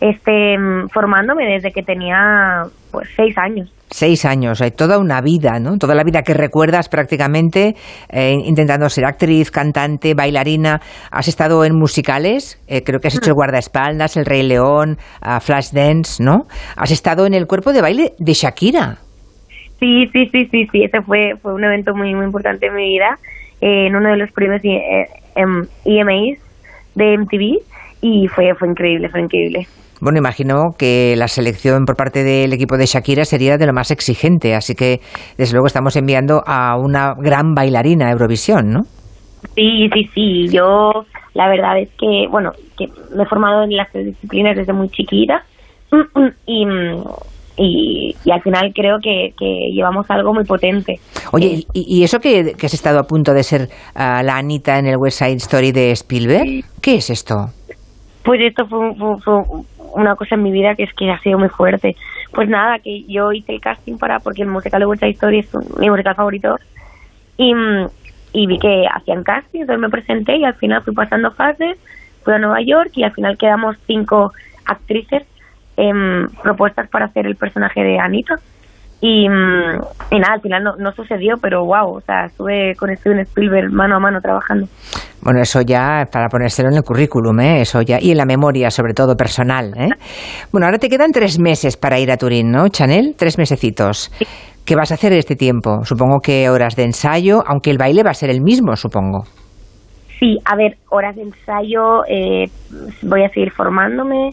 [0.00, 3.72] este mm, formándome desde que tenía pues 6 años.
[3.90, 5.78] Seis años, hay toda una vida, ¿no?
[5.78, 7.74] Toda la vida que recuerdas prácticamente
[8.10, 10.80] eh, intentando ser actriz, cantante, bailarina.
[11.10, 15.40] Has estado en musicales, eh, creo que has hecho el guardaespaldas, el Rey León, ah,
[15.40, 16.42] Flashdance, ¿no?
[16.76, 18.98] Has estado en el cuerpo de baile de Shakira.
[19.80, 22.88] Sí, sí, sí, sí, sí, ese fue, fue un evento muy, muy importante en mi
[22.88, 23.16] vida,
[23.62, 26.38] eh, en uno de los premios eh, em, EMAs
[26.94, 27.62] de MTV
[28.02, 29.66] y fue, fue increíble, fue increíble.
[30.00, 33.90] Bueno, imagino que la selección por parte del equipo de Shakira sería de lo más
[33.90, 35.00] exigente, así que
[35.36, 38.80] desde luego estamos enviando a una gran bailarina a Eurovisión, ¿no?
[39.54, 40.90] Sí, sí, sí, yo
[41.34, 44.88] la verdad es que, bueno, que me he formado en las tres disciplinas desde muy
[44.88, 45.42] chiquita
[46.46, 46.64] y,
[47.56, 50.94] y, y al final creo que, que llevamos algo muy potente.
[51.32, 54.78] Oye, ¿y, y eso que, que has estado a punto de ser ah, la Anita
[54.78, 56.64] en el West Side Story de Spielberg?
[56.80, 57.46] ¿Qué es esto?
[58.28, 58.78] Pues esto fue,
[59.94, 61.96] una cosa en mi vida que es que ha sido muy fuerte.
[62.34, 65.48] Pues nada, que yo hice el casting para, porque el musical de Side Story es
[65.78, 66.56] mi musical favorito,
[67.38, 67.54] y,
[68.34, 71.78] y vi que hacían casting, entonces me presenté y al final fui pasando fases,
[72.22, 74.34] fui a Nueva York y al final quedamos cinco
[74.66, 75.22] actrices
[75.78, 78.38] em, propuestas para hacer el personaje de Anita.
[79.00, 79.80] Y, mm,
[80.10, 83.72] y nada, al final no, no sucedió, pero wow, o sea, estuve con Steven Spielberg
[83.72, 84.66] mano a mano trabajando.
[85.22, 87.60] Bueno, eso ya para ponérselo en el currículum, ¿eh?
[87.60, 87.98] Eso ya.
[88.00, 89.88] Y en la memoria, sobre todo personal, ¿eh?
[90.50, 93.14] Bueno, ahora te quedan tres meses para ir a Turín, ¿no, Chanel?
[93.16, 94.10] Tres mesecitos.
[94.64, 95.84] ¿Qué vas a hacer este tiempo?
[95.84, 99.24] Supongo que horas de ensayo, aunque el baile va a ser el mismo, supongo.
[100.18, 102.46] Sí, a ver, horas de ensayo, eh,
[103.02, 104.30] voy a seguir formándome,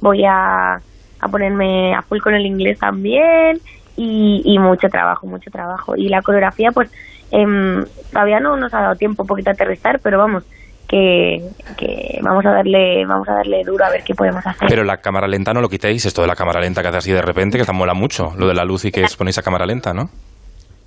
[0.00, 3.58] voy a, a ponerme a full con el inglés también
[3.98, 5.96] y, y mucho trabajo, mucho trabajo.
[5.96, 6.90] Y la coreografía, pues
[7.32, 10.44] em, todavía no nos ha dado tiempo un poquito a aterrizar, pero vamos,
[10.88, 11.42] que,
[11.76, 14.68] que vamos a darle vamos a darle duro a ver qué podemos hacer.
[14.68, 17.12] Pero la cámara lenta no lo quitéis, esto de la cámara lenta que hace así
[17.12, 19.42] de repente, que está mola mucho, lo de la luz y que os ponéis a
[19.42, 20.08] cámara lenta, ¿no?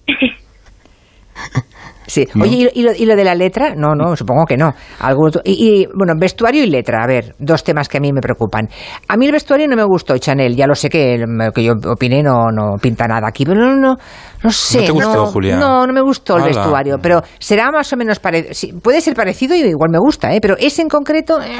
[2.12, 2.28] Sí.
[2.36, 2.43] ¿No?
[2.43, 3.74] Oye, ¿y, lo- y lo, y lo de la letra?
[3.74, 4.74] No, no, supongo que no.
[5.00, 8.12] Algo otro- y, y, bueno, vestuario y letra, a ver, dos temas que a mí
[8.12, 8.67] me preocupan.
[9.08, 11.71] A mí el vestuario no me gustó, Chanel, ya lo sé que lo que yo
[11.89, 13.95] opiné no, no pinta nada aquí, pero no, no,
[14.43, 14.80] no sé.
[14.80, 15.56] ¿No te gustó, Julia?
[15.56, 16.52] No, no me gustó el Hala.
[16.54, 18.78] vestuario, pero será más o menos parecido.
[18.82, 20.39] puede ser parecido y igual me gusta, ¿eh?
[20.41, 21.56] pero ese en concreto, eh,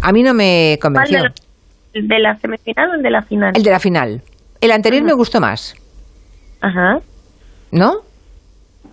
[0.00, 1.18] a mí no me ¿Cuál convenció.
[1.18, 3.52] de, los- de la semifinal o el de la final?
[3.56, 4.22] El de la final.
[4.60, 5.74] El anterior me gustó más,
[6.60, 6.98] Ajá.
[7.72, 7.94] ¿no?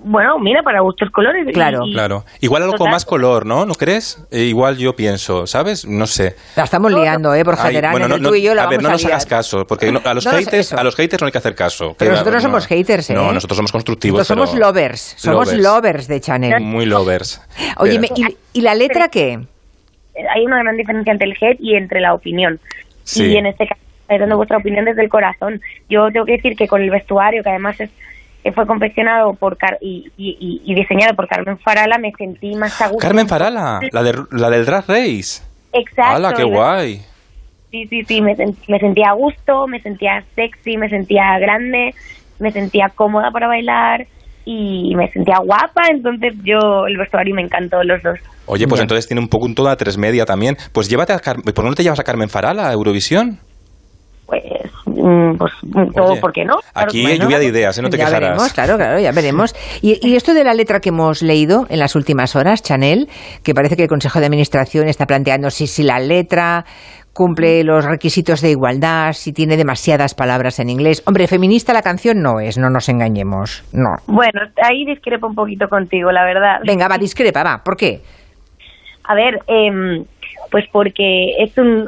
[0.03, 1.45] Bueno, mira, para gustos colores.
[1.53, 1.85] Claro.
[1.85, 2.25] y- Claro.
[2.39, 3.65] Igual algo con más color, ¿no?
[3.65, 4.25] ¿No crees?
[4.31, 5.85] Eh, igual yo pienso, ¿sabes?
[5.85, 6.35] No sé.
[6.55, 7.45] La estamos liando, ¿eh?
[7.45, 9.05] Por general, bueno, no, entre no- tú y yo la a ver, no a nos
[9.05, 11.95] hagas caso, porque no- a los haters, a los haters no hay que hacer caso.
[11.97, 13.13] Pero nosotros no somos haters, ¿eh?
[13.13, 14.17] No, nosotros somos constructivos.
[14.19, 16.59] Nosotros somos lovers, somos lovers, de Chanel.
[16.63, 17.41] Muy lovers.
[17.77, 19.39] Oye, me- ¿y, y la letra qué?
[20.33, 22.59] hay una gran diferencia entre el hate y entre la opinión.
[23.03, 23.25] Sí.
[23.25, 25.61] Y en este caso, dando vuestra opinión desde el corazón.
[25.89, 27.89] Yo tengo que decir que con el vestuario, que además es
[28.43, 32.55] que fue confeccionado por Car- y, y- y- y diseñado por Carmen Farala, me sentí
[32.55, 32.99] más a gusto.
[33.05, 35.43] Carmen Farala, la, de, la del Drag Race.
[35.73, 36.15] Exacto.
[36.15, 37.01] ¡Hala, qué guay!
[37.71, 41.93] Sí, sí, sí, me, sen- me sentía a gusto, me sentía sexy, me sentía grande,
[42.39, 44.07] me sentía cómoda para bailar
[44.43, 48.19] y me sentía guapa, entonces yo el vestuario me encantó los dos.
[48.47, 50.57] Oye, pues entonces tiene un poco un tono a tres media también.
[50.73, 51.43] Pues llévate a Carmen.
[51.43, 53.39] ¿Por qué no te llevas a Carmen Farala a Eurovisión?
[54.31, 54.43] Pues,
[54.85, 56.53] mm, pues mm, todo, Oye, ¿por qué no?
[56.71, 57.81] Claro Aquí hay lluvia de ideas, ¿eh?
[57.81, 58.29] No te ya quejarás.
[58.29, 59.53] veremos, claro, claro, ya veremos.
[59.81, 63.09] Y, y esto de la letra que hemos leído en las últimas horas, Chanel,
[63.43, 66.63] que parece que el Consejo de Administración está planteando si, si la letra
[67.13, 71.03] cumple los requisitos de igualdad, si tiene demasiadas palabras en inglés.
[71.05, 73.89] Hombre, feminista la canción no es, no nos engañemos, no.
[74.07, 76.59] Bueno, ahí discrepo un poquito contigo, la verdad.
[76.65, 77.99] Venga, va, discrepa, va, ¿por qué?
[79.03, 80.05] A ver, em,
[80.51, 81.87] Pues porque es un...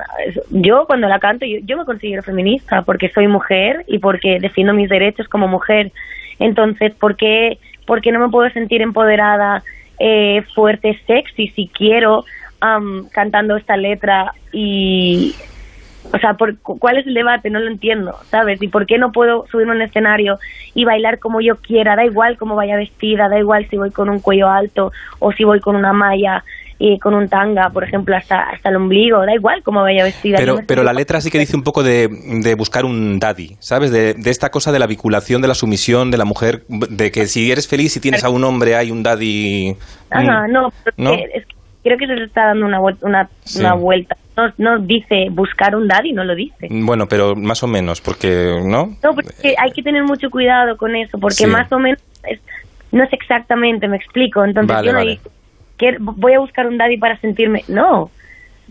[0.49, 4.73] Yo cuando la canto, yo, yo me considero feminista porque soy mujer y porque defiendo
[4.73, 5.91] mis derechos como mujer.
[6.39, 9.63] Entonces, ¿por qué, por qué no me puedo sentir empoderada,
[9.99, 12.23] eh, fuerte, sexy si quiero
[12.61, 15.35] am, cantando esta letra y...
[16.11, 17.49] O sea, ¿por, cu- ¿cuál es el debate?
[17.49, 18.61] No lo entiendo, ¿sabes?
[18.61, 20.37] ¿Y por qué no puedo subirme a un escenario
[20.73, 21.95] y bailar como yo quiera?
[21.95, 25.45] Da igual cómo vaya vestida, da igual si voy con un cuello alto o si
[25.45, 26.43] voy con una malla
[26.79, 30.37] y con un tanga, por ejemplo, hasta, hasta el ombligo, da igual cómo vaya vestida.
[30.37, 32.09] Pero, pero la letra sí que dice un poco de,
[32.43, 33.91] de buscar un daddy, ¿sabes?
[33.91, 37.27] De, de esta cosa de la vinculación, de la sumisión de la mujer, de que
[37.27, 39.75] si eres feliz y tienes a un hombre hay un daddy...
[40.09, 41.13] Ajá, mm, no, pero ¿no?
[41.13, 43.59] es que- creo que se le está dando una, una, Sí.
[43.59, 44.15] una vuelta.
[44.37, 46.67] No, no dice buscar un daddy, no lo dice.
[46.71, 48.95] Bueno, pero más o menos, porque, ¿no?
[49.03, 51.45] No, porque hay que tener mucho cuidado con eso, porque Sí.
[51.45, 52.39] más o menos es-
[52.91, 54.43] no es exactamente, me explico.
[54.45, 55.11] Entonces Vale, yo no vale.
[55.11, 55.29] digo, que
[55.99, 57.63] voy a buscar un daddy para sentirme.
[57.67, 58.11] No,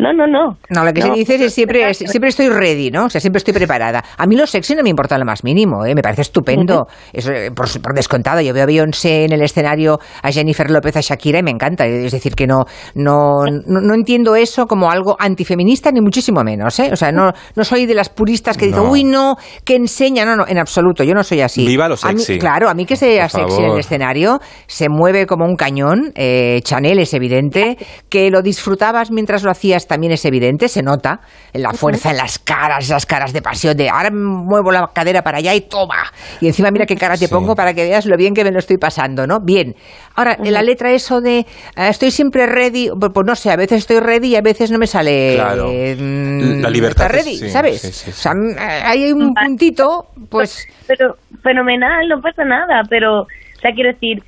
[0.03, 0.57] no, no, no.
[0.71, 1.15] No, lo que se No.
[1.15, 3.07] dice es siempre, es- siempre estoy ready, ¿no?
[3.07, 4.03] O sea, siempre estoy preparada.
[4.17, 5.95] A mí lo sexy no me importa lo más mínimo, ¿eh?
[5.95, 6.87] Me parece estupendo.
[7.13, 10.97] Eso, eh, por, por descontado, yo veo a Beyoncé en el escenario, a Jennifer López,
[10.97, 11.87] a Shakira y me encanta.
[11.87, 16.79] Es decir, que no, no, no, no entiendo eso como algo antifeminista, ni muchísimo menos,
[16.81, 16.91] ¿eh?
[16.93, 18.91] O sea, no, no soy de las puristas que dicen, No.
[18.91, 20.25] uy, no, que enseña.
[20.25, 21.67] No, no, en absoluto, yo no soy así.
[21.67, 22.39] Viva lo A mí- sexy.
[22.39, 26.13] claro, a mí que sea Por sexy en el escenario, se mueve como un cañón.
[26.15, 27.77] eh, Chanel es evidente.
[28.09, 30.69] Que lo disfrutabas mientras lo hacías también es evidente.
[30.69, 31.21] Se nota
[31.53, 35.23] en la fuerza en las caras, esas caras de pasión de ahora muevo la cadera
[35.23, 36.03] para allá y toma.
[36.41, 37.33] Y encima mira qué cara te Sí.
[37.33, 39.41] pongo para que veas lo bien que me lo estoy pasando, ¿no?
[39.41, 39.75] Bien.
[40.17, 41.45] Ahora, en la letra eso de eh,
[41.77, 44.79] estoy siempre ready, pues, pues no sé, a veces estoy ready y a veces no
[44.79, 45.69] me sale Claro.
[45.69, 47.81] mm, La libertad estar es- ready, sí, ¿sabes?
[47.81, 48.11] sí, sí, sí.
[48.11, 53.27] O sea, mm, ahí hay un puntito, pues Pero fenomenal, no pasa nada, pero, o
[53.61, 54.23] sea, quiero decir,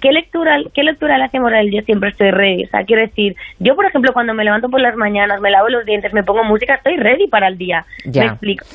[0.00, 1.70] ¿qué lectura, qué lectura le hacemos a él?
[1.72, 4.80] Yo siempre estoy ready, o sea, quiero decir, yo, por ejemplo, cuando me levanto por
[4.80, 7.84] las mañanas, me lavo los dientes, me pongo música, estoy ready para el día.
[8.04, 8.22] Ya.
[8.22, 8.66] Me explico.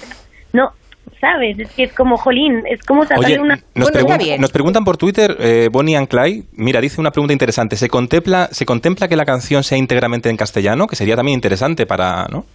[0.54, 0.72] No,
[1.20, 1.60] ¿sabes?
[1.60, 3.60] Es que es como, jolín, es como sacarle Oye, una...
[3.76, 4.42] nos, Bueno, pregun- bien.
[4.42, 7.76] nos preguntan por Twitter, eh, Bonnie and Clyde, mira, dice una pregunta interesante.
[7.76, 10.88] ¿Se contempla, ¿Se contempla que la canción sea íntegramente en castellano?
[10.88, 12.46] Que sería también interesante para, ¿no?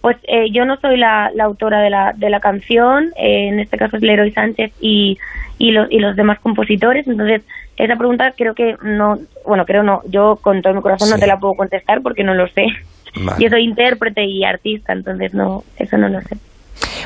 [0.00, 3.58] Pues eh, yo no soy la, la autora de la, de la canción, eh, en
[3.58, 5.18] este caso es Leroy Sánchez y,
[5.58, 7.42] y, los, y los demás compositores, entonces
[7.84, 11.26] esa pregunta creo que no, bueno, creo no, yo con todo mi corazón no te
[11.26, 12.66] la puedo contestar porque no lo sé.
[13.14, 13.38] Vale.
[13.42, 16.36] Yo soy intérprete y artista, entonces no, eso no lo sé.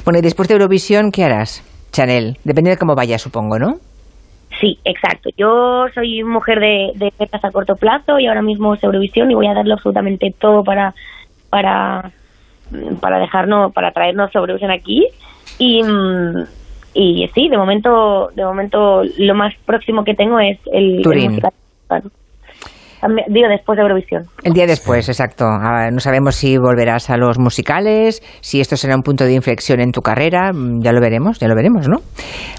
[0.04, 2.38] Bueno, y después de Eurovisión, ¿qué harás, Chanel?
[2.44, 3.76] Depende de cómo vaya, supongo, ¿no?
[4.61, 5.30] Sí, exacto.
[5.37, 9.35] Yo soy mujer de, de metas a corto plazo y ahora mismo es Eurovisión y
[9.35, 10.94] voy a darlo absolutamente todo para
[11.50, 12.11] para
[13.00, 15.06] para dejarnos para traernos Eurovisión aquí
[15.58, 16.44] y mm,
[16.94, 21.31] y sí, de momento de momento lo más próximo que tengo es el, el Turín.
[21.31, 21.52] musical.
[23.26, 24.22] Digo después de Eurovisión.
[24.44, 25.44] El día después, exacto.
[25.44, 29.81] Ah, No sabemos si volverás a los musicales, si esto será un punto de inflexión
[29.81, 30.52] en tu carrera.
[30.52, 31.96] Mm, Ya lo veremos, ya lo veremos, ¿no?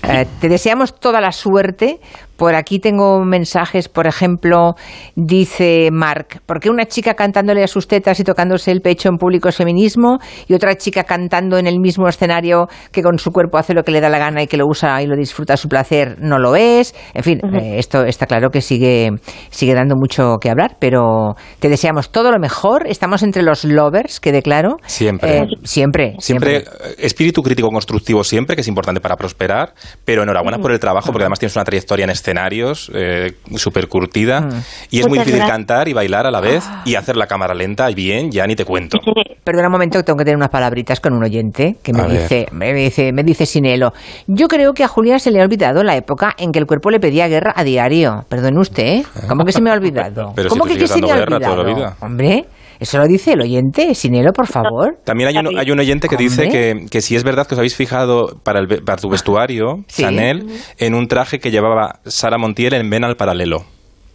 [0.06, 2.00] Eh, te deseamos toda la suerte.
[2.38, 4.76] Por aquí tengo mensajes, por ejemplo,
[5.16, 9.18] dice Mark, ¿por qué una chica cantándole a sus tetas y tocándose el pecho en
[9.18, 13.58] público es feminismo y otra chica cantando en el mismo escenario que con su cuerpo
[13.58, 15.58] hace lo que le da la gana y que lo usa y lo disfruta a
[15.58, 16.96] su placer no lo es?
[17.14, 19.12] En fin, eh, esto está claro que sigue,
[19.50, 22.88] sigue dando mucho que hablar, pero te deseamos todo lo mejor.
[22.88, 24.78] Estamos entre los lovers, quede claro.
[24.86, 25.38] Siempre.
[25.38, 26.64] Eh, siempre, Siempre,
[26.98, 29.74] espíritu crítico constructivo siempre, que es importante para prosperar,
[30.06, 34.48] pero enhorabuena por el trabajo, porque además tienes una trayectoria en escenarios eh, súper curtida,
[34.90, 35.58] y es muy difícil gracias.
[35.58, 38.56] cantar y bailar a la vez, y hacer la cámara lenta y bien, ya ni
[38.56, 38.98] te cuento.
[39.44, 42.48] Perdona un momento que tengo que tener unas palabritas con un oyente que me dice,
[42.54, 43.92] me dice, me dice Sinelo.
[44.28, 46.90] Yo creo que a Julia se le ha olvidado la época en que el cuerpo
[46.90, 48.24] le pedía guerra a diario.
[48.30, 49.06] Perdone usted, ¿eh?
[49.28, 50.32] ¿Cómo que se me ha olvidado?
[50.34, 51.66] Pero ¿Cómo que, que se me ha olvidado?
[51.66, 51.96] vida.
[52.00, 52.46] Hombre,
[52.80, 53.94] eso lo dice el oyente.
[53.96, 54.98] Sinelo, por favor.
[55.06, 57.60] También hay un, hay un oyente que dice que, que si es verdad que os
[57.60, 60.04] habéis fijado para, el, para tu vestuario, Sí.
[60.04, 60.46] Chanel,
[60.78, 63.64] en un traje que llevaba Sara Montiel en Ven al Paralelo,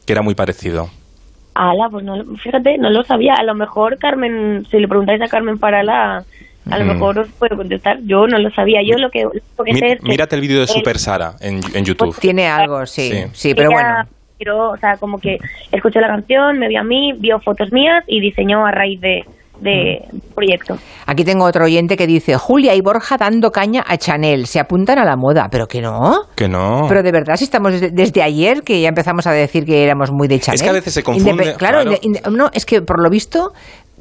[0.06, 0.88] que era muy parecido.
[1.54, 3.34] Ala, pues no, lo- fíjate, no lo sabía.
[3.38, 6.24] A lo mejor Carmen, si le preguntáis a Carmen Parala,
[6.70, 6.88] a lo Mm.
[6.88, 7.96] mejor os puede contestar.
[8.04, 8.80] Yo no lo sabía.
[8.88, 11.32] Yo lo que, lo que Mi- sé es que mírate el vídeo de Super Sara
[11.40, 12.14] en, en YouTube.
[12.20, 13.10] Tiene algo, sí.
[13.10, 13.54] Sí, Sí.
[13.54, 14.10] pero ella bueno.
[14.38, 15.38] Tiró, o sea, como que
[15.72, 19.24] escuchó la canción, me vio a mí, vio fotos mías y diseñó a raíz de,
[19.60, 20.34] de Mm.
[20.34, 20.76] proyecto.
[21.06, 24.46] Aquí tengo otro oyente que dice, Julia y Borja dando caña a Chanel.
[24.46, 25.48] Se apuntan a la moda.
[25.50, 26.26] ¿Pero que no?
[26.36, 26.86] Que no.
[26.88, 30.10] Pero de verdad, si estamos desde, desde ayer que ya empezamos a decir que éramos
[30.12, 30.60] muy de Chanel.
[30.62, 31.82] que a veces se confunde, Indepe- claro,
[32.30, 33.52] no, es que por lo visto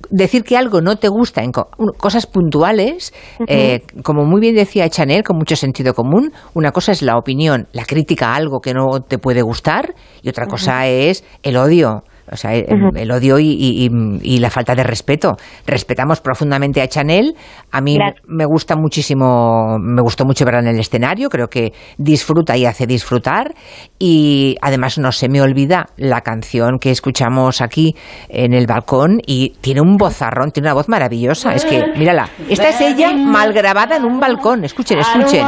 [0.09, 3.13] decir que algo no te gusta en cosas puntuales,
[3.47, 7.67] eh, como muy bien decía Chanel, con mucho sentido común, una cosa es la opinión,
[7.71, 12.03] la crítica a algo que no te puede gustar y otra cosa es el odio.
[12.31, 13.89] O sea, el, el odio y, y-
[14.21, 15.37] y- la falta de respeto.
[15.65, 17.35] Respetamos profundamente a Chanel.
[17.71, 18.23] A mí Gracias.
[18.27, 21.29] me gusta muchísimo, me gustó mucho verla en el escenario.
[21.29, 23.53] Creo que disfruta y hace disfrutar.
[23.99, 27.95] Y además no se me olvida la canción que escuchamos aquí
[28.29, 31.53] en el balcón y tiene un vozarrón, tiene una voz maravillosa.
[31.53, 34.63] Es que, mírala, esta es ella mal grabada en un balcón.
[34.63, 35.45] Escuchen, escuchen.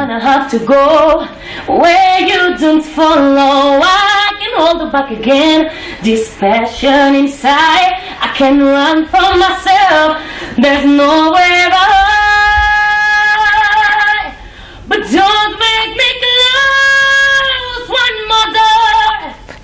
[6.01, 10.23] This passion inside, I can run from myself.
[10.57, 12.08] There's nowhere else.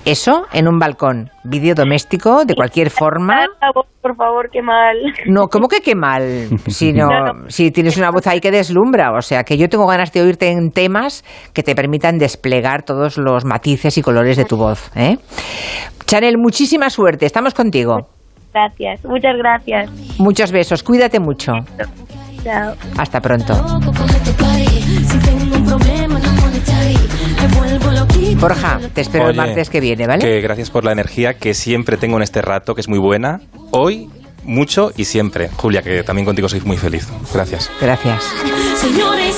[0.05, 1.31] Eso en un balcón.
[1.43, 3.45] Vídeo doméstico de cualquier forma.
[3.47, 4.95] Por favor, por favor, qué mal.
[5.27, 6.47] No, ¿cómo que qué mal?
[6.67, 7.49] Si, no, No, no.
[7.49, 9.11] si tienes una voz ahí que deslumbra.
[9.17, 13.17] O sea, que yo tengo ganas de oírte en temas que te permitan desplegar todos
[13.17, 14.91] los matices y colores de tu voz.
[14.95, 15.17] ¿eh?
[16.05, 17.25] Chanel, muchísima suerte.
[17.25, 18.07] Estamos contigo.
[18.53, 19.89] Gracias, muchas gracias.
[20.19, 20.83] Muchos besos.
[20.83, 21.53] Cuídate mucho.
[22.43, 22.73] Chao.
[22.97, 23.53] Hasta pronto.
[28.39, 30.23] Borja, te espero el martes que viene, ¿vale?
[30.23, 33.41] Que gracias por la energía que siempre tengo en este rato, que es muy buena.
[33.71, 34.09] Hoy,
[34.43, 35.49] mucho y siempre.
[35.55, 37.07] Julia, que también contigo soy muy feliz.
[37.33, 37.69] Gracias.
[37.81, 38.23] Gracias.
[38.77, 39.35] Señores,